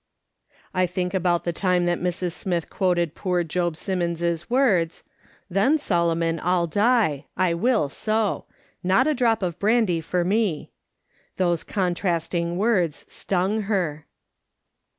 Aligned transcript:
I 0.73 0.87
think 0.87 1.13
about 1.13 1.43
the 1.43 1.53
time 1.53 1.85
that 1.85 2.01
Mrs. 2.01 2.31
Smith 2.31 2.71
quoted 2.71 3.13
poor 3.13 3.43
Job 3.43 3.77
Simmons' 3.77 4.49
words:" 4.49 5.03
Then, 5.47 5.77
Solomon, 5.77 6.39
I'll 6.43 6.65
die; 6.65 7.27
I 7.37 7.53
will, 7.53 7.87
so; 7.87 8.45
not 8.83 9.05
a 9.05 9.13
drop 9.13 9.43
of 9.43 9.59
brandy 9.59 10.01
for 10.01 10.23
me!" 10.25 10.71
those 11.37 11.63
con 11.63 11.93
trasting 11.93 12.55
words 12.57 13.05
stung 13.07 13.61
her. 13.69 14.07